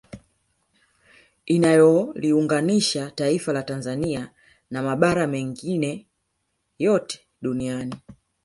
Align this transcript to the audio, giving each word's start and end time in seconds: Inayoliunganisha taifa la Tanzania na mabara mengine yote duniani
Inayoliunganisha 1.45 3.11
taifa 3.11 3.53
la 3.53 3.63
Tanzania 3.63 4.31
na 4.71 4.83
mabara 4.83 5.27
mengine 5.27 6.07
yote 6.79 7.19
duniani 7.41 7.95